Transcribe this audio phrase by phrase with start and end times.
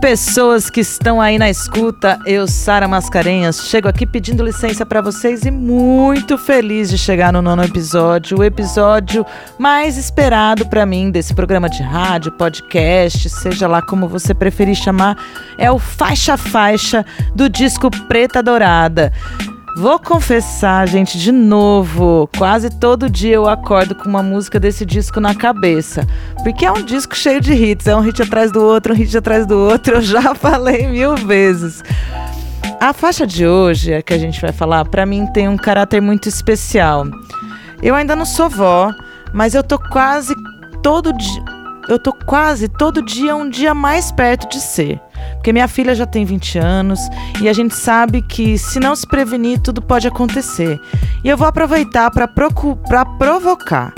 [0.00, 2.18] Pessoas que estão aí na escuta.
[2.24, 7.42] Eu, Sara Mascarenhas, chego aqui pedindo licença para vocês e muito feliz de chegar no
[7.42, 9.26] nono episódio, o episódio
[9.58, 15.18] mais esperado para mim desse programa de rádio, podcast, seja lá como você preferir chamar,
[15.58, 19.12] é o Faixa Faixa do disco Preta Dourada.
[19.76, 25.20] Vou confessar, gente, de novo, quase todo dia eu acordo com uma música desse disco
[25.20, 26.06] na cabeça.
[26.42, 29.16] Porque é um disco cheio de hits, é um hit atrás do outro, um hit
[29.16, 31.84] atrás do outro, eu já falei mil vezes.
[32.80, 36.00] A faixa de hoje, é que a gente vai falar, para mim tem um caráter
[36.00, 37.06] muito especial.
[37.80, 38.92] Eu ainda não sou vó,
[39.32, 40.34] mas eu tô quase
[40.82, 41.44] todo dia,
[41.88, 45.00] eu tô quase todo dia um dia mais perto de ser.
[45.34, 47.00] Porque minha filha já tem 20 anos
[47.40, 50.78] e a gente sabe que se não se prevenir, tudo pode acontecer.
[51.24, 53.92] E eu vou aproveitar para provocar.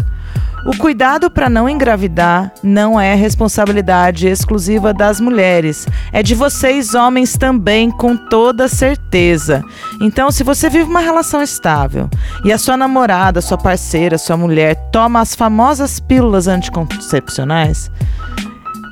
[0.65, 7.37] O cuidado para não engravidar não é responsabilidade exclusiva das mulheres, é de vocês homens
[7.37, 9.65] também, com toda certeza.
[10.01, 12.09] Então, se você vive uma relação estável
[12.45, 17.91] e a sua namorada, sua parceira, sua mulher toma as famosas pílulas anticoncepcionais,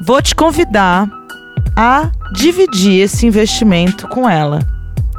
[0.03, 1.09] vou te convidar
[1.77, 4.61] a dividir esse investimento com ela.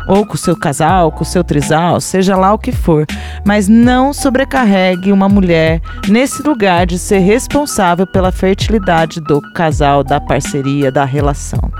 [0.07, 3.05] Ou com seu casal, com seu trisal, seja lá o que for.
[3.45, 10.19] Mas não sobrecarregue uma mulher nesse lugar de ser responsável pela fertilidade do casal, da
[10.19, 11.71] parceria, da relação.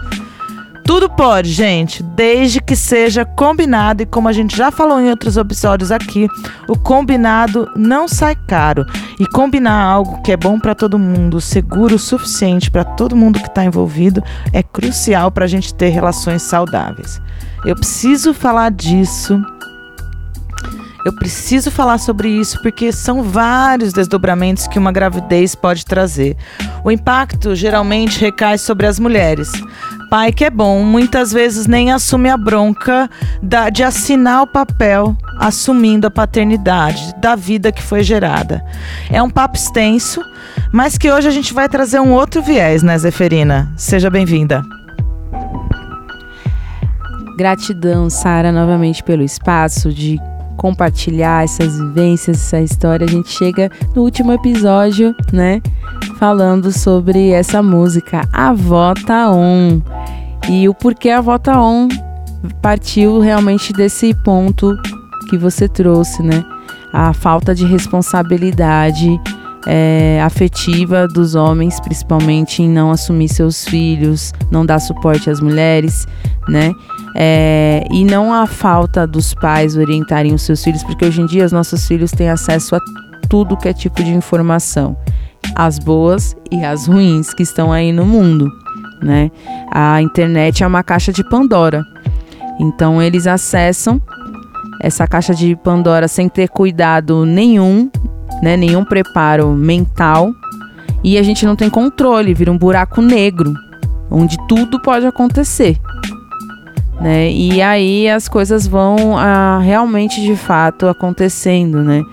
[0.85, 5.38] Tudo pode, gente, desde que seja combinado e como a gente já falou em outros
[5.38, 6.27] episódios aqui,
[6.67, 8.85] o combinado não sai caro.
[9.19, 13.39] E combinar algo que é bom para todo mundo, seguro o suficiente para todo mundo
[13.39, 17.22] que está envolvido, é crucial para a gente ter relações saudáveis.
[17.66, 19.39] Eu preciso falar disso
[21.03, 26.38] eu preciso falar sobre isso porque são vários desdobramentos que uma gravidez pode trazer.
[26.83, 29.51] O impacto geralmente recai sobre as mulheres.
[30.11, 33.09] Pai que é bom, muitas vezes nem assume a bronca
[33.41, 38.61] da, de assinar o papel assumindo a paternidade da vida que foi gerada.
[39.09, 40.21] É um papo extenso,
[40.69, 43.71] mas que hoje a gente vai trazer um outro viés, né, Zeferina?
[43.77, 44.61] Seja bem-vinda.
[47.38, 50.19] Gratidão, Sara, novamente pelo espaço de
[50.57, 53.06] compartilhar essas vivências, essa história.
[53.06, 55.62] A gente chega no último episódio, né?
[56.17, 59.81] Falando sobre essa música, A Vota On.
[60.50, 61.88] E o porquê a Vota On
[62.62, 64.75] partiu realmente desse ponto
[65.29, 66.44] que você trouxe, né?
[66.94, 69.19] A falta de responsabilidade
[69.67, 76.07] é, afetiva dos homens, principalmente em não assumir seus filhos, não dar suporte às mulheres,
[76.47, 76.72] né?
[77.16, 81.45] É, e não a falta dos pais orientarem os seus filhos, porque hoje em dia
[81.45, 82.79] os nossos filhos têm acesso a
[83.29, 84.97] tudo que é tipo de informação,
[85.55, 88.50] as boas e as ruins que estão aí no mundo,
[89.01, 89.29] né?
[89.71, 91.83] A internet é uma caixa de Pandora.
[92.59, 94.01] Então eles acessam
[94.81, 97.89] essa caixa de Pandora sem ter cuidado nenhum,
[98.41, 98.57] né?
[98.57, 100.34] Nenhum preparo mental.
[101.03, 103.53] E a gente não tem controle, vira um buraco negro,
[104.09, 105.79] onde tudo pode acontecer
[107.01, 107.31] né?
[107.31, 112.03] E aí as coisas vão ah, realmente de fato acontecendo, né?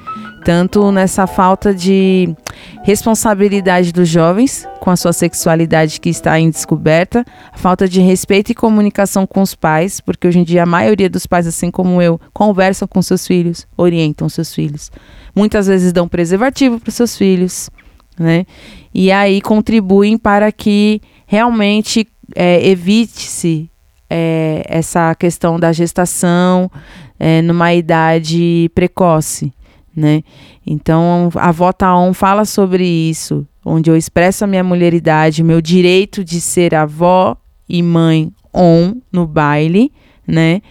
[0.44, 2.34] Tanto nessa falta de
[2.82, 7.24] responsabilidade dos jovens com a sua sexualidade que está em descoberta,
[7.54, 11.26] falta de respeito e comunicação com os pais, porque hoje em dia a maioria dos
[11.26, 14.90] pais, assim como eu, conversam com seus filhos, orientam seus filhos.
[15.34, 17.70] Muitas vezes dão preservativo para seus filhos,
[18.18, 18.46] né?
[18.92, 23.70] E aí contribuem para que realmente é, evite-se
[24.10, 26.70] é, essa questão da gestação
[27.18, 29.52] é, numa idade precoce,
[29.98, 30.22] né?
[30.64, 36.24] Então, a Vota On fala sobre isso, onde eu expresso a minha mulheridade, meu direito
[36.24, 37.36] de ser avó
[37.68, 39.92] e mãe on no baile,
[40.26, 40.62] né?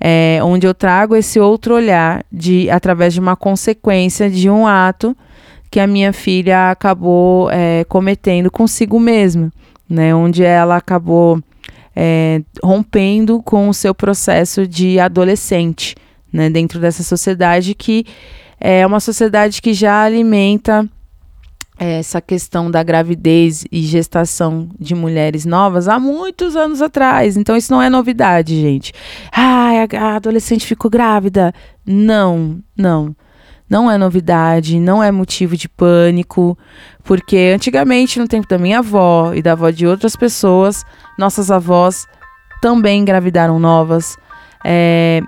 [0.00, 5.16] É, onde eu trago esse outro olhar de através de uma consequência de um ato
[5.70, 9.50] que a minha filha acabou é, cometendo consigo mesma,
[9.88, 10.14] né?
[10.14, 11.42] Onde ela acabou
[11.94, 15.96] é, rompendo com o seu processo de adolescente,
[16.30, 18.04] né, dentro dessa sociedade que
[18.60, 20.88] é uma sociedade que já alimenta
[21.78, 27.36] é, essa questão da gravidez e gestação de mulheres novas há muitos anos atrás.
[27.36, 28.92] Então isso não é novidade, gente.
[29.30, 31.52] Ah, a adolescente ficou grávida.
[31.84, 33.14] Não, não.
[33.68, 36.56] Não é novidade, não é motivo de pânico,
[37.02, 40.84] porque antigamente, no tempo da minha avó e da avó de outras pessoas,
[41.18, 42.06] nossas avós
[42.62, 44.16] também engravidaram novas.
[44.64, 45.20] É,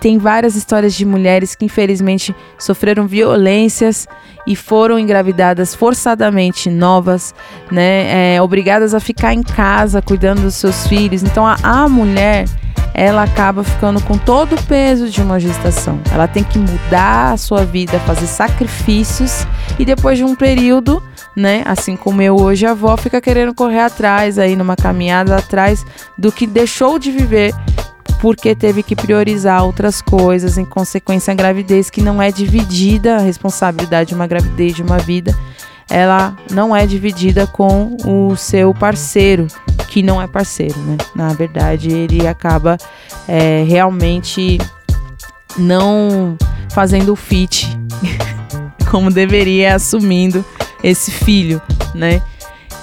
[0.00, 4.06] tem várias histórias de mulheres que infelizmente sofreram violências
[4.46, 7.34] e foram engravidadas forçadamente novas,
[7.70, 8.34] né?
[8.34, 11.22] É, obrigadas a ficar em casa cuidando dos seus filhos.
[11.22, 12.46] Então a, a mulher
[12.92, 16.00] ela acaba ficando com todo o peso de uma gestação.
[16.12, 19.44] Ela tem que mudar a sua vida, fazer sacrifícios
[19.78, 21.02] e depois de um período,
[21.36, 25.84] né, assim como eu hoje, a avó fica querendo correr atrás aí numa caminhada atrás
[26.16, 27.52] do que deixou de viver
[28.20, 33.20] porque teve que priorizar outras coisas, em consequência a gravidez que não é dividida, a
[33.20, 35.36] responsabilidade de uma gravidez de uma vida,
[35.88, 39.46] ela não é dividida com o seu parceiro,
[39.88, 40.96] que não é parceiro, né?
[41.14, 42.78] Na verdade, ele acaba
[43.28, 44.58] é, realmente
[45.56, 46.36] não
[46.70, 47.68] fazendo o fit
[48.90, 50.44] como deveria, assumindo
[50.82, 51.60] esse filho,
[51.94, 52.22] né?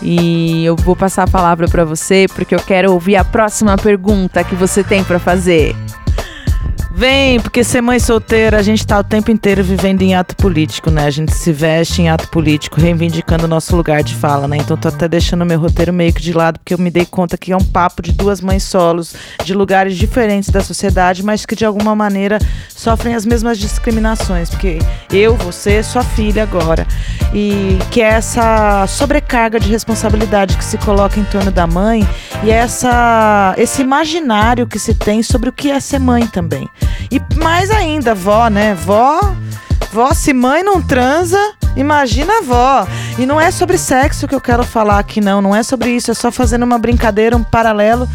[0.01, 4.43] E eu vou passar a palavra para você porque eu quero ouvir a próxima pergunta
[4.43, 5.75] que você tem para fazer.
[7.01, 10.91] Vem, porque ser mãe solteira, a gente tá o tempo inteiro vivendo em ato político,
[10.91, 11.07] né?
[11.07, 14.57] A gente se veste em ato político, reivindicando o nosso lugar de fala, né?
[14.57, 17.39] Então tô até deixando meu roteiro meio que de lado, porque eu me dei conta
[17.39, 21.55] que é um papo de duas mães solos, de lugares diferentes da sociedade, mas que
[21.55, 22.37] de alguma maneira
[22.69, 24.77] sofrem as mesmas discriminações, porque
[25.11, 26.85] eu, você, sua filha agora.
[27.33, 32.07] E que é essa sobrecarga de responsabilidade que se coloca em torno da mãe
[32.43, 36.69] e essa esse imaginário que se tem sobre o que é ser mãe também.
[37.09, 38.73] E mais ainda, vó, né?
[38.75, 39.19] Vó,
[39.91, 41.39] vó, se mãe não transa,
[41.75, 42.87] imagina a vó.
[43.17, 45.41] E não é sobre sexo que eu quero falar aqui, não.
[45.41, 46.11] Não é sobre isso.
[46.11, 48.07] É só fazendo uma brincadeira, um paralelo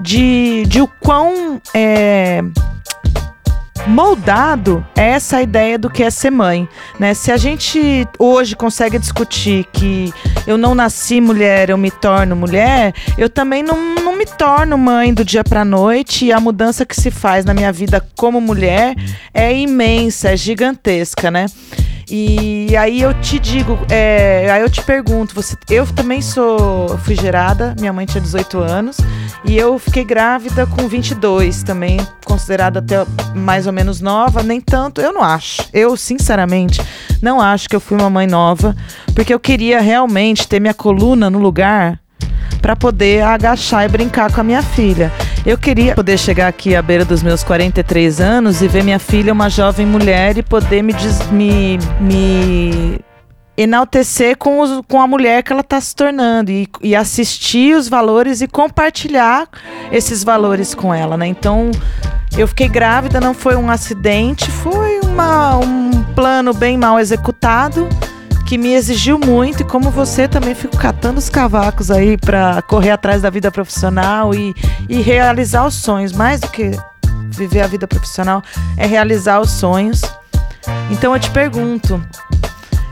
[0.00, 1.60] de, de o quão.
[1.72, 2.42] É,
[3.86, 7.14] moldado é essa ideia do que é ser mãe, né?
[7.14, 10.12] Se a gente hoje consegue discutir que
[10.46, 15.12] eu não nasci mulher, eu me torno mulher, eu também não, não me torno mãe
[15.12, 18.94] do dia para noite e a mudança que se faz na minha vida como mulher
[19.32, 21.46] é imensa, é gigantesca, né?
[22.10, 27.14] E aí eu te digo, é, aí eu te pergunto, você, eu também sou, fui
[27.14, 28.98] gerada, minha mãe tinha 18 anos,
[29.44, 35.00] e eu fiquei grávida com 22, também considerada até mais ou menos nova, nem tanto,
[35.00, 35.62] eu não acho.
[35.72, 36.80] Eu, sinceramente,
[37.22, 38.76] não acho que eu fui uma mãe nova,
[39.14, 42.00] porque eu queria realmente ter minha coluna no lugar
[42.60, 45.12] para poder agachar e brincar com a minha filha.
[45.46, 49.30] Eu queria poder chegar aqui à beira dos meus 43 anos e ver minha filha
[49.30, 50.94] uma jovem mulher e poder me,
[51.30, 53.00] me, me
[53.54, 57.90] enaltecer com, os, com a mulher que ela está se tornando e, e, assistir os
[57.90, 59.46] valores e compartilhar
[59.92, 61.26] esses valores com ela, né?
[61.26, 61.70] Então,
[62.38, 67.86] eu fiquei grávida, não foi um acidente, foi uma, um plano bem mal executado
[68.44, 72.90] que me exigiu muito e como você também fico catando os cavacos aí para correr
[72.90, 74.54] atrás da vida profissional e,
[74.88, 76.70] e realizar os sonhos, mais do que
[77.30, 78.42] viver a vida profissional
[78.76, 80.02] é realizar os sonhos.
[80.90, 82.02] Então eu te pergunto,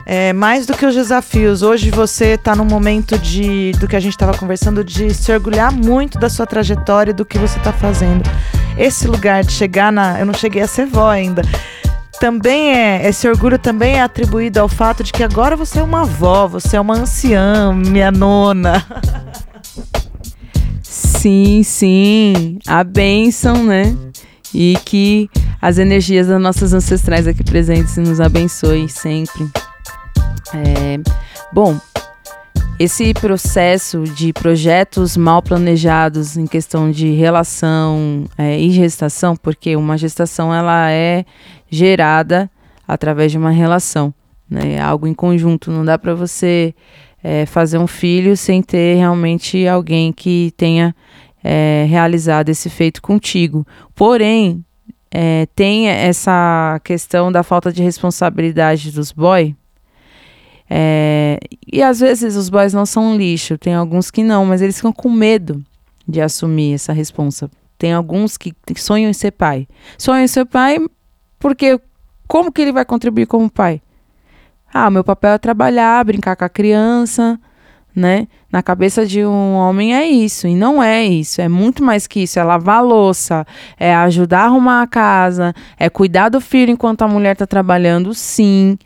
[0.05, 3.99] é, mais do que os desafios, hoje você está num momento de do que a
[3.99, 8.29] gente estava conversando, de se orgulhar muito da sua trajetória, do que você está fazendo.
[8.77, 10.19] Esse lugar de chegar na.
[10.19, 11.43] Eu não cheguei a ser vó ainda
[12.23, 16.03] também é esse orgulho também é atribuído ao fato de que agora você é uma
[16.03, 18.81] avó, você é uma anciã, minha nona.
[20.81, 23.95] Sim, sim, a bênção, né?
[24.53, 25.29] E que
[25.61, 29.49] as energias das nossas ancestrais aqui presentes nos abençoe sempre.
[30.53, 30.99] É,
[31.53, 31.77] bom,
[32.79, 39.97] esse processo de projetos mal planejados em questão de relação é, e gestação, porque uma
[39.97, 41.23] gestação ela é
[41.69, 42.49] gerada
[42.87, 44.13] através de uma relação,
[44.49, 44.81] né?
[44.81, 45.71] Algo em conjunto.
[45.71, 46.73] Não dá para você
[47.23, 50.95] é, fazer um filho sem ter realmente alguém que tenha
[51.43, 53.65] é, realizado esse feito contigo.
[53.95, 54.65] Porém,
[55.11, 59.53] é, tem essa questão da falta de responsabilidade dos boys.
[60.69, 61.39] É,
[61.71, 64.93] e às vezes os boys não são lixo, tem alguns que não, mas eles ficam
[64.93, 65.63] com medo
[66.07, 67.49] de assumir essa responsa.
[67.77, 69.67] Tem alguns que sonham em ser pai.
[69.97, 70.79] Sonham em ser pai,
[71.39, 71.79] porque
[72.27, 73.81] como que ele vai contribuir como pai?
[74.73, 77.39] Ah, meu papel é trabalhar, brincar com a criança,
[77.95, 78.27] né?
[78.51, 82.21] Na cabeça de um homem é isso, e não é isso, é muito mais que
[82.21, 83.45] isso, é lavar a louça,
[83.79, 88.13] é ajudar a arrumar a casa, é cuidar do filho enquanto a mulher está trabalhando,
[88.13, 88.77] sim.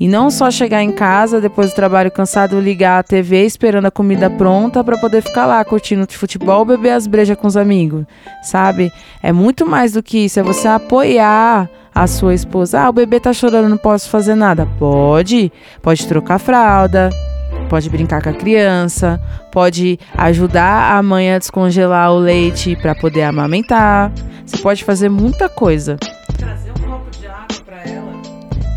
[0.00, 3.90] E não só chegar em casa depois do trabalho cansado, ligar a TV esperando a
[3.90, 8.04] comida pronta para poder ficar lá curtindo futebol, beber as brejas com os amigos,
[8.42, 8.92] sabe?
[9.20, 12.82] É muito mais do que isso, é você apoiar a sua esposa.
[12.82, 14.68] Ah, o bebê tá chorando, não posso fazer nada.
[14.78, 15.50] Pode,
[15.82, 17.10] pode trocar fralda,
[17.68, 23.24] pode brincar com a criança, pode ajudar a mãe a descongelar o leite para poder
[23.24, 24.12] amamentar.
[24.46, 25.98] Você pode fazer muita coisa.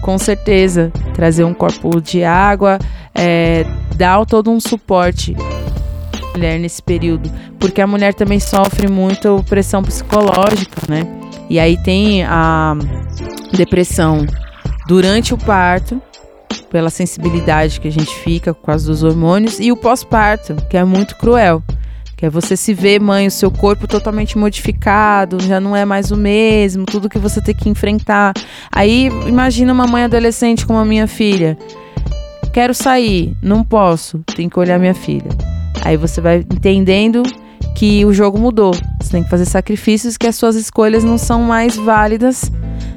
[0.02, 2.80] Com certeza, trazer um copo de água,
[3.14, 3.66] é,
[3.96, 5.36] dar todo um suporte
[6.34, 7.30] mulher nesse período,
[7.60, 11.06] porque a mulher também sofre muito pressão psicológica, né?
[11.50, 12.76] E aí tem a
[13.52, 14.26] depressão
[14.88, 16.02] durante o parto,
[16.70, 20.84] pela sensibilidade que a gente fica por causa dos hormônios, e o pós-parto, que é
[20.84, 21.62] muito cruel.
[22.22, 26.12] Que é você se ver, mãe, o seu corpo totalmente modificado, já não é mais
[26.12, 28.34] o mesmo, tudo que você tem que enfrentar.
[28.72, 31.58] Aí imagina uma mãe adolescente como a minha filha.
[32.54, 35.32] Quero sair, não posso, tem que olhar minha filha.
[35.84, 37.24] Aí você vai entendendo
[37.74, 38.76] que o jogo mudou.
[39.02, 42.52] Você tem que fazer sacrifícios que as suas escolhas não são mais válidas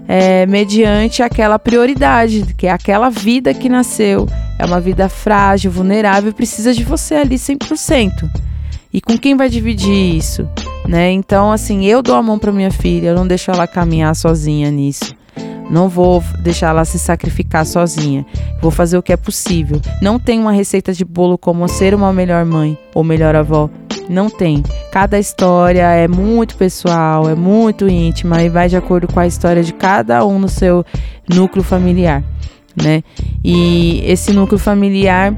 [0.07, 4.28] é, mediante aquela prioridade, que é aquela vida que nasceu.
[4.59, 8.45] É uma vida frágil, vulnerável, precisa de você ali 100%.
[8.95, 10.49] E com quem vai dividir isso?
[10.87, 11.11] Né?
[11.11, 14.71] Então, assim, eu dou a mão para minha filha, eu não deixo ela caminhar sozinha
[14.71, 15.13] nisso.
[15.69, 18.25] Não vou deixar ela se sacrificar sozinha.
[18.63, 19.81] Vou fazer o que é possível.
[20.01, 23.69] Não tem uma receita de bolo como ser uma melhor mãe ou melhor avó.
[24.09, 24.63] Não tem.
[24.93, 29.65] Cada história é muito pessoal, é muito íntima e vai de acordo com a história
[29.65, 30.87] de cada um no seu
[31.29, 32.23] núcleo familiar,
[32.81, 33.03] né?
[33.43, 35.35] E esse núcleo familiar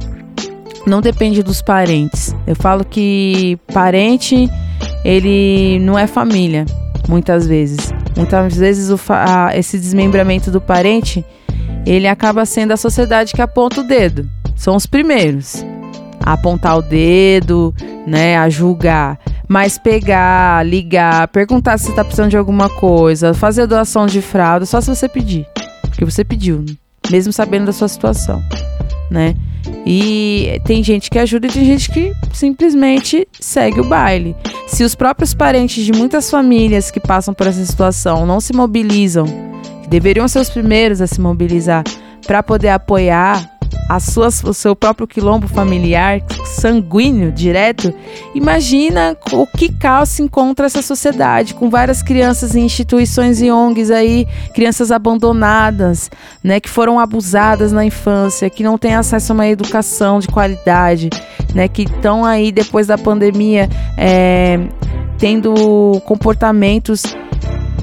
[0.87, 2.35] não depende dos parentes.
[2.47, 4.49] Eu falo que parente,
[5.05, 6.64] ele não é família,
[7.09, 7.93] muitas vezes.
[8.16, 11.25] Muitas vezes o, a, esse desmembramento do parente,
[11.85, 14.28] ele acaba sendo a sociedade que aponta o dedo.
[14.55, 15.64] São os primeiros
[16.25, 17.75] a apontar o dedo,
[18.07, 19.19] né, a julgar.
[19.49, 24.81] Mas pegar, ligar, perguntar se está precisando de alguma coisa, fazer doação de fralda, só
[24.81, 25.47] se você pedir.
[25.83, 26.64] Porque você pediu,
[27.11, 28.43] mesmo sabendo da sua situação,
[29.09, 29.35] né?
[29.85, 34.35] E tem gente que ajuda e tem gente que simplesmente segue o baile.
[34.66, 39.26] Se os próprios parentes de muitas famílias que passam por essa situação não se mobilizam,
[39.88, 41.85] deveriam ser os primeiros a se mobilizar
[42.26, 43.56] para poder apoiar
[43.88, 47.92] a sua, o seu próprio quilombo familiar, sanguíneo, direto,
[48.35, 53.90] imagina o que caos se encontra essa sociedade, com várias crianças em instituições e ONGs
[53.90, 56.11] aí, crianças abandonadas,
[56.42, 61.11] né, que foram abusadas na infância, que não têm acesso a uma educação de qualidade,
[61.54, 64.58] né, que estão aí depois da pandemia é,
[65.18, 67.02] tendo comportamentos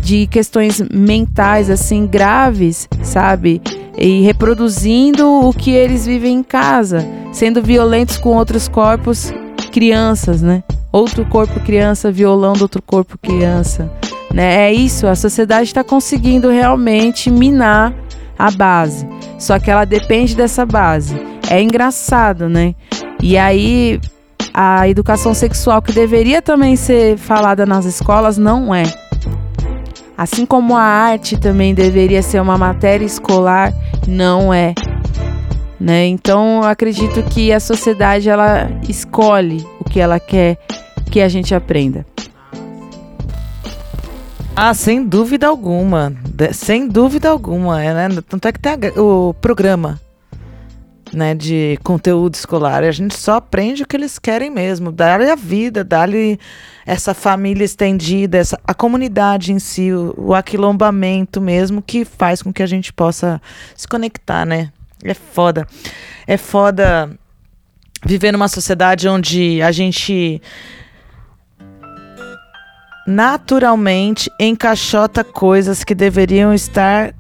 [0.02, 3.62] de questões mentais assim graves, sabe?
[3.98, 9.34] E reproduzindo o que eles vivem em casa, sendo violentos com outros corpos,
[9.72, 10.64] crianças, né?
[10.92, 13.92] Outro corpo criança violando outro corpo criança,
[14.34, 14.70] né?
[14.70, 17.94] É isso, a sociedade está conseguindo realmente minar
[18.38, 19.08] a base,
[19.40, 21.16] só que ela depende dessa base.
[21.50, 22.76] É engraçado, né?
[23.22, 24.00] E aí
[24.54, 28.84] a educação sexual que deveria também ser falada nas escolas não é.
[30.18, 33.74] Assim como a arte também deveria ser uma matéria escolar,
[34.08, 34.74] não é.
[35.80, 36.08] Né?
[36.08, 40.58] Então, eu acredito que a sociedade ela escolhe o que ela quer
[41.12, 42.06] que a gente aprenda.
[44.56, 46.14] Ah, sem dúvida alguma.
[46.26, 47.84] De, sem dúvida alguma.
[47.84, 48.22] É, né?
[48.30, 50.00] Tanto é que tem o programa
[51.14, 52.84] né, de conteúdo escolar.
[52.84, 56.40] A gente só aprende o que eles querem mesmo, dar-lhe a vida, dar-lhe
[56.86, 62.52] essa família estendida, essa, a comunidade em si, o, o aquilombamento mesmo, que faz com
[62.52, 63.42] que a gente possa
[63.76, 64.72] se conectar, né?
[65.04, 65.68] É foda.
[66.26, 67.12] É foda
[68.06, 70.42] viver numa sociedade onde a gente
[73.06, 77.14] naturalmente encaixota coisas que deveriam estar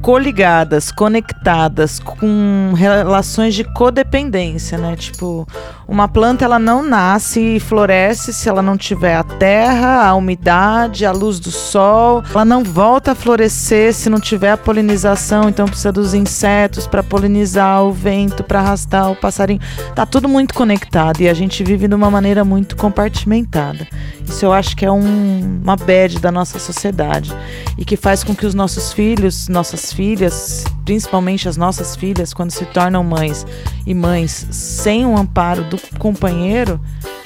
[0.00, 4.94] coligadas, conectadas, com relações de codependência, né?
[4.96, 5.46] Tipo,
[5.88, 11.06] uma planta ela não nasce e floresce se ela não tiver a terra, a umidade,
[11.06, 12.22] a luz do sol.
[12.30, 17.02] Ela não volta a florescer se não tiver a polinização, então precisa dos insetos para
[17.02, 19.60] polinizar, o vento para arrastar o passarinho.
[19.94, 23.86] Tá tudo muito conectado e a gente vive de uma maneira muito compartimentada.
[24.28, 27.32] Isso eu acho que é um, uma bad da nossa sociedade
[27.78, 32.50] e que faz com que os nossos filhos, nossas filhas, principalmente as nossas filhas, quando
[32.50, 33.46] se tornam mães
[33.86, 36.78] e mães sem o amparo do companheiro,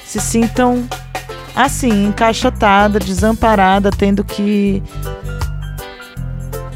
[0.05, 0.87] se sintam
[1.53, 4.81] assim, encaixotada, desamparada, tendo que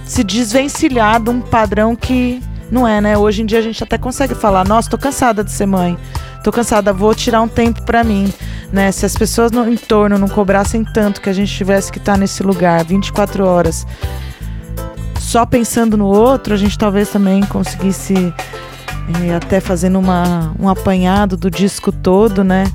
[0.05, 3.17] se desvencilhar de um padrão que não é, né?
[3.17, 5.97] Hoje em dia a gente até consegue falar: "Nossa, tô cansada de ser mãe.
[6.43, 8.31] Tô cansada, vou tirar um tempo para mim",
[8.71, 8.91] né?
[8.91, 12.17] Se as pessoas no entorno não cobrassem tanto que a gente tivesse que estar tá
[12.17, 13.87] nesse lugar 24 horas
[15.25, 18.13] só pensando no outro, a gente talvez também conseguisse
[19.23, 22.71] é, até fazendo uma, um apanhado do disco todo, né?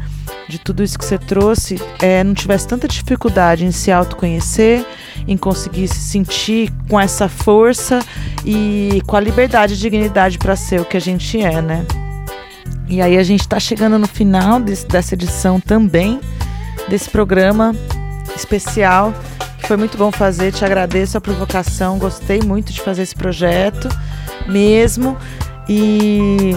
[0.49, 4.85] De tudo isso que você trouxe, é, não tivesse tanta dificuldade em se autoconhecer,
[5.29, 8.01] em conseguir se sentir com essa força
[8.45, 11.87] e com a liberdade e dignidade para ser o que a gente é, né?
[12.89, 16.21] E aí a gente está chegando no final desse, dessa edição também,
[16.89, 17.73] desse programa
[18.35, 19.15] especial,
[19.71, 20.53] foi muito bom fazer.
[20.53, 23.89] Te agradeço a provocação, gostei muito de fazer esse projeto
[24.49, 25.17] mesmo.
[25.69, 26.57] E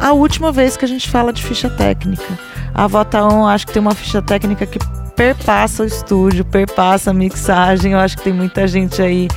[0.00, 2.24] a última vez que a gente fala de ficha técnica.
[2.72, 4.78] A Vota On acho que tem uma ficha técnica que
[5.14, 7.92] perpassa o estúdio, perpassa a mixagem.
[7.92, 9.28] Eu acho que tem muita gente aí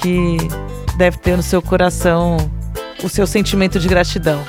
[0.00, 0.38] que
[0.96, 2.38] deve ter no seu coração
[3.04, 4.42] o seu sentimento de gratidão.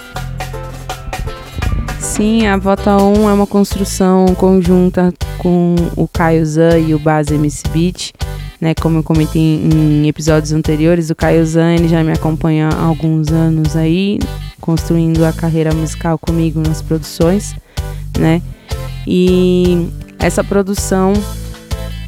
[2.19, 7.33] Sim, a Vota 1 é uma construção conjunta com o Caio Zan e o Base
[7.33, 8.11] MC Beat.
[8.59, 12.83] Né, como eu comentei em episódios anteriores, o Caio Zan ele já me acompanha há
[12.83, 14.19] alguns anos aí,
[14.59, 17.55] construindo a carreira musical comigo nas produções,
[18.17, 18.41] né?
[19.07, 19.87] E
[20.19, 21.13] essa produção,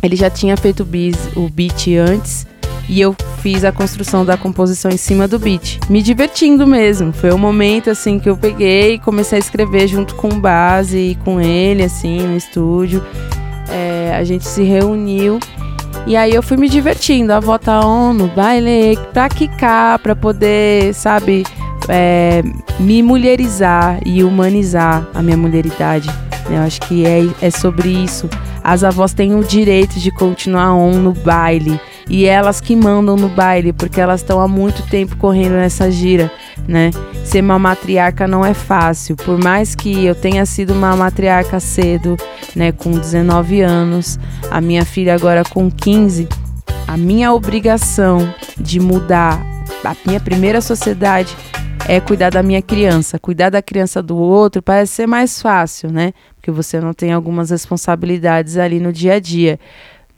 [0.03, 2.45] ele já tinha feito o beat antes,
[2.91, 7.13] e eu fiz a construção da composição em cima do beat, me divertindo mesmo.
[7.13, 11.15] Foi o momento assim que eu peguei e comecei a escrever junto com base e
[11.15, 13.01] com ele assim no estúdio.
[13.69, 15.39] É, a gente se reuniu
[16.05, 20.93] e aí eu fui me divertindo, a volta on no baile, pra quicar, pra poder,
[20.93, 21.45] sabe,
[21.87, 22.43] é,
[22.77, 26.09] me mulherizar e humanizar a minha mulheridade.
[26.49, 28.29] Eu acho que é, é sobre isso.
[28.61, 31.79] As avós têm o direito de continuar on no baile
[32.09, 36.31] e elas que mandam no baile, porque elas estão há muito tempo correndo nessa gira,
[36.67, 36.91] né?
[37.23, 42.17] Ser uma matriarca não é fácil, por mais que eu tenha sido uma matriarca cedo,
[42.55, 46.27] né, com 19 anos, a minha filha agora com 15,
[46.87, 49.51] a minha obrigação de mudar
[49.83, 51.35] a minha primeira sociedade
[51.87, 53.17] é cuidar da minha criança.
[53.17, 56.13] Cuidar da criança do outro parece ser mais fácil, né?
[56.35, 59.59] Porque você não tem algumas responsabilidades ali no dia a dia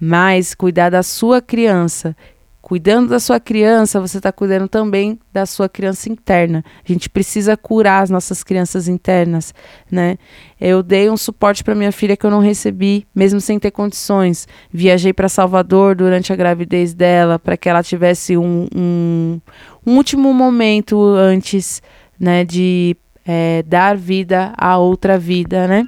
[0.06, 2.14] mas cuidar da sua criança.
[2.62, 6.64] Cuidando da sua criança, você está cuidando também da sua criança interna.
[6.84, 9.54] A gente precisa curar as nossas crianças internas,
[9.90, 10.18] né?
[10.60, 14.46] Eu dei um suporte para minha filha que eu não recebi, mesmo sem ter condições.
[14.70, 19.42] Viajei para Salvador durante a gravidez dela, para que ela tivesse um, um,
[19.88, 21.82] um, último momento antes,
[22.20, 25.86] né, de é, dar vida a outra vida, né?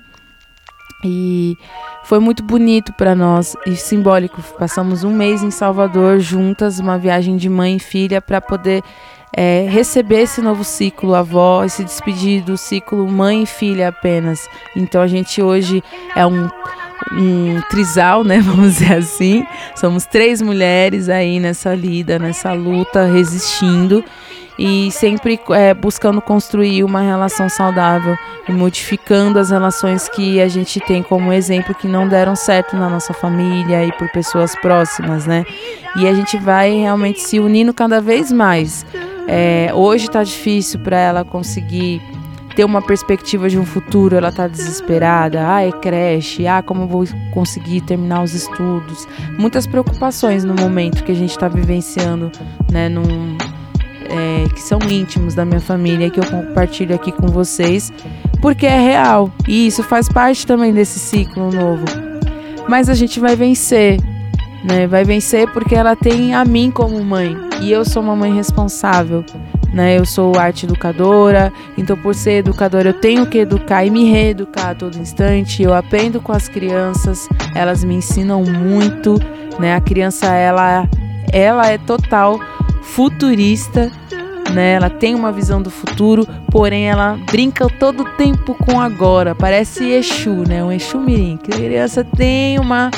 [1.03, 1.57] E
[2.03, 4.41] foi muito bonito para nós e simbólico.
[4.57, 8.83] Passamos um mês em Salvador juntas, uma viagem de mãe e filha para poder
[9.35, 14.47] é, receber esse novo ciclo avó e se despedir do ciclo mãe e filha apenas.
[14.75, 15.83] Então a gente hoje
[16.15, 16.47] é um,
[17.11, 18.39] um trisal, né?
[18.45, 19.45] Vamos dizer assim.
[19.75, 24.03] Somos três mulheres aí nessa lida, nessa luta, resistindo
[24.57, 30.79] e sempre é, buscando construir uma relação saudável e modificando as relações que a gente
[30.79, 35.45] tem como exemplo que não deram certo na nossa família e por pessoas próximas, né?
[35.97, 38.85] E a gente vai realmente se unindo cada vez mais.
[39.27, 42.01] É, hoje está difícil para ela conseguir
[42.55, 45.45] ter uma perspectiva de um futuro, ela está desesperada.
[45.45, 46.47] Ah, é creche.
[46.47, 49.07] Ah, como vou conseguir terminar os estudos?
[49.37, 52.31] Muitas preocupações no momento que a gente está vivenciando,
[52.71, 52.87] né?
[52.87, 53.37] Num,
[54.09, 57.91] é, que são íntimos da minha família que eu compartilho aqui com vocês,
[58.41, 61.85] porque é real e isso faz parte também desse ciclo novo.
[62.67, 63.99] Mas a gente vai vencer,
[64.63, 64.87] né?
[64.87, 69.23] Vai vencer porque ela tem a mim como mãe e eu sou uma mãe responsável.
[69.73, 74.09] Né, eu sou arte educadora, então por ser educadora eu tenho que educar e me
[74.09, 75.61] reeducar a todo instante.
[75.61, 79.19] Eu aprendo com as crianças, elas me ensinam muito,
[79.59, 79.75] né?
[79.75, 80.87] A criança ela
[81.33, 82.39] ela é total
[82.85, 83.91] futurista,
[84.53, 84.73] né?
[84.73, 89.35] Ela tem uma visão do futuro, porém ela brinca todo o tempo com agora.
[89.35, 90.63] Parece Exu, né?
[90.63, 91.39] Um Exu Mirim.
[91.43, 92.91] A criança tem uma,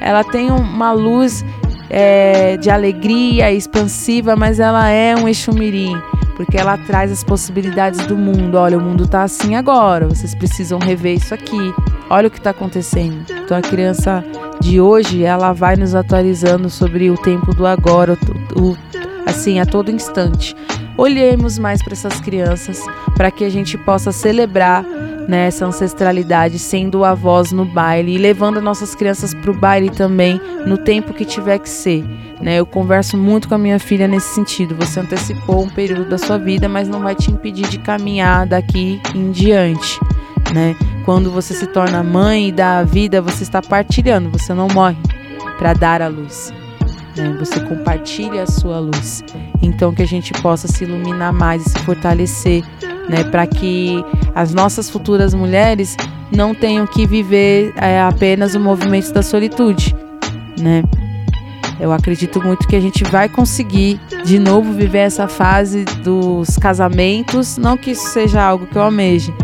[0.00, 1.44] ela tem uma luz
[1.88, 5.96] é, de alegria expansiva, mas ela é um Exu Mirim
[6.34, 8.56] porque ela traz as possibilidades do mundo.
[8.56, 11.72] Olha, o mundo tá assim agora, vocês precisam rever isso aqui.
[12.10, 13.24] Olha o que está acontecendo.
[13.30, 14.24] Então a criança
[14.60, 18.18] de hoje, ela vai nos atualizando sobre o tempo do agora,
[18.56, 18.76] o, o
[19.26, 20.54] assim, a todo instante.
[20.96, 22.80] Olhemos mais para essas crianças,
[23.16, 24.84] para que a gente possa celebrar
[25.28, 29.90] né, essa ancestralidade, sendo a voz no baile e levando nossas crianças para o baile
[29.90, 32.04] também, no tempo que tiver que ser.
[32.40, 32.56] Né?
[32.56, 34.74] Eu converso muito com a minha filha nesse sentido.
[34.76, 39.00] Você antecipou um período da sua vida, mas não vai te impedir de caminhar daqui
[39.14, 39.98] em diante.
[40.52, 40.76] Né?
[41.04, 44.96] Quando você se torna mãe e dá a vida, você está partilhando, você não morre
[45.58, 46.52] para dar a luz.
[47.16, 47.36] Né?
[47.38, 49.24] Você compartilha a sua luz.
[49.62, 52.62] Então que a gente possa se iluminar mais e se fortalecer,
[53.08, 53.24] né?
[53.24, 55.96] Para que as nossas futuras mulheres
[56.34, 59.94] não tenham que viver é, apenas o movimento da solitude,
[60.58, 60.82] né?
[61.80, 67.58] Eu acredito muito que a gente vai conseguir de novo viver essa fase dos casamentos,
[67.58, 69.34] não que isso seja algo que eu almeje,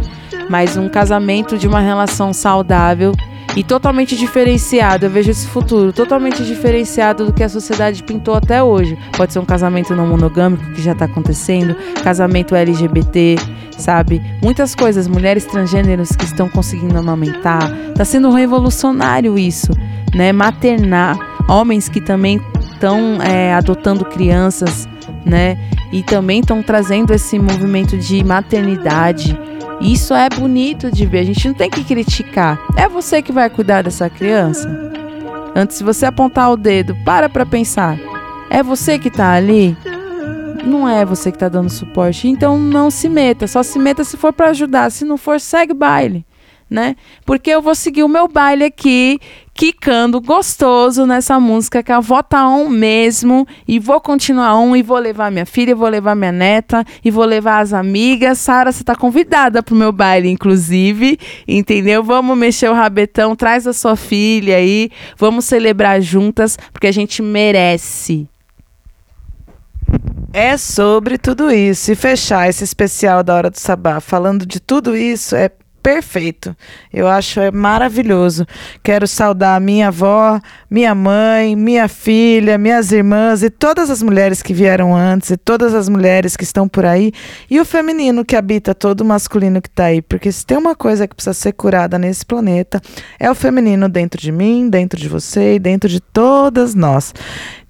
[0.48, 3.12] mas um casamento de uma relação saudável
[3.56, 5.06] e totalmente diferenciado.
[5.06, 8.96] Eu vejo esse futuro totalmente diferenciado do que a sociedade pintou até hoje.
[9.16, 13.36] Pode ser um casamento não monogâmico que já está acontecendo, casamento LGBT,
[13.76, 14.22] sabe?
[14.42, 17.70] Muitas coisas, mulheres transgêneros que estão conseguindo amamentar.
[17.94, 19.72] Tá sendo revolucionário isso,
[20.14, 20.32] né?
[20.32, 22.40] Maternar, homens que também
[22.72, 24.88] estão é, adotando crianças,
[25.24, 25.58] né?
[25.92, 29.36] E também estão trazendo esse movimento de maternidade
[29.80, 31.20] isso é bonito de ver.
[31.20, 32.58] A gente não tem que criticar.
[32.76, 34.68] É você que vai cuidar dessa criança.
[35.54, 37.98] Antes de você apontar o dedo, para para pensar.
[38.50, 39.76] É você que tá ali?
[40.64, 42.28] Não é você que tá dando suporte.
[42.28, 43.46] Então não se meta.
[43.46, 44.90] Só se meta se for para ajudar.
[44.90, 46.24] Se não for, segue baile
[46.70, 46.94] né?
[47.26, 49.18] Porque eu vou seguir o meu baile aqui,
[49.60, 54.96] quicando gostoso nessa música que é Vota On mesmo, e vou continuar on e vou
[54.96, 58.38] levar minha filha, vou levar minha neta e vou levar as amigas.
[58.38, 62.02] Sara, você tá convidada pro meu baile, inclusive, entendeu?
[62.02, 67.20] Vamos mexer o rabetão, traz a sua filha aí, vamos celebrar juntas, porque a gente
[67.20, 68.26] merece.
[70.32, 71.92] É sobre tudo isso.
[71.92, 75.50] E fechar esse especial da Hora do Sabá falando de tudo isso é
[75.82, 76.56] perfeito.
[76.92, 78.46] Eu acho é maravilhoso.
[78.82, 80.40] Quero saudar minha avó,
[80.70, 85.74] minha mãe, minha filha, minhas irmãs e todas as mulheres que vieram antes e todas
[85.74, 87.12] as mulheres que estão por aí
[87.50, 90.74] e o feminino que habita todo o masculino que está aí, porque se tem uma
[90.74, 92.80] coisa que precisa ser curada nesse planeta
[93.18, 97.12] é o feminino dentro de mim, dentro de você e dentro de todas nós.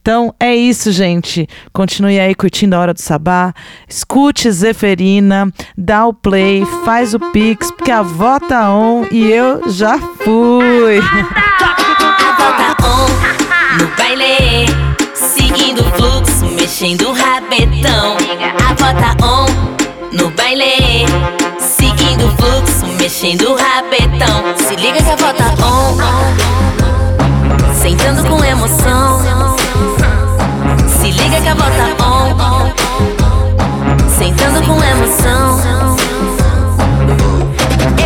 [0.01, 1.47] Então é isso, gente.
[1.73, 3.53] Continue aí curtindo a Hora do Sabá.
[3.87, 9.71] Escute Zeferina, dá o play, faz o pix, porque a vota tá on e eu
[9.71, 10.99] já fui.
[10.99, 13.09] A volta on
[13.79, 14.67] no baile,
[15.15, 18.17] seguindo o fluxo, mexendo o rabetão.
[18.67, 19.47] A volta on
[20.17, 21.05] no baile,
[21.59, 24.57] seguindo o fluxo, mexendo o rabetão.
[24.57, 25.99] Se liga que a volta on,
[27.75, 29.50] sentando com emoção.
[30.89, 32.71] Se liga que a volta on,
[34.19, 35.61] sentando com emoção.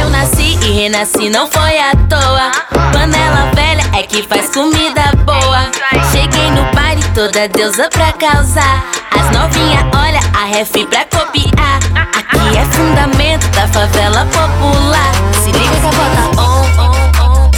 [0.01, 2.51] Eu nasci e renasci, não foi à toa.
[2.93, 5.71] Panela velha é que faz comida boa.
[6.13, 8.85] Cheguei no baile, toda deusa pra causar.
[9.11, 11.81] As novinha olha a ref pra copiar.
[12.17, 15.13] Aqui é fundamento da favela popular.
[15.43, 17.51] Se liga que a volta on, on.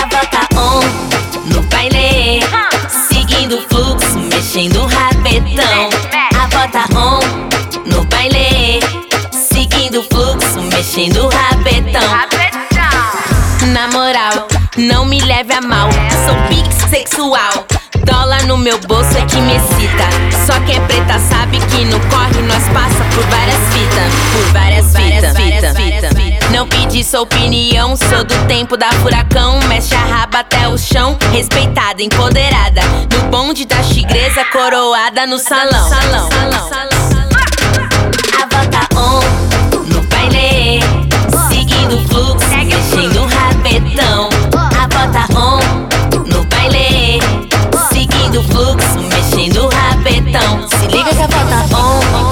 [0.00, 2.61] A volta on no baile
[3.52, 5.90] seguindo o fluxo, mexendo o rabetão.
[6.40, 7.20] A bota on
[7.86, 8.80] no baile,
[9.30, 12.02] seguindo o fluxo, mexendo o rabetão.
[13.72, 15.90] Na moral, não me leve a mal,
[16.24, 17.66] sou pix sexual.
[18.04, 20.08] Dólar no meu bolso é que me excita.
[20.46, 24.12] Só quem é preta sabe que no corre nós passa por várias fitas.
[24.32, 26.22] Por várias fitas, fita, fita.
[26.50, 29.60] Não pedi sua opinião, sou do tempo da furacão.
[29.68, 32.82] Mexe a raba até o chão, respeitada, empoderada.
[33.12, 35.88] No bonde da tigresa, coroada no salão.
[35.88, 37.28] salão, salão, salão.
[38.38, 40.80] A volta on, no baile.
[41.48, 44.28] Seguindo o fluxo, mexendo o rabetão.
[44.54, 45.60] A volta on,
[46.26, 46.44] no o
[48.44, 50.68] fluxo, mexendo o rabetão.
[50.68, 52.31] Se liga que a volta on,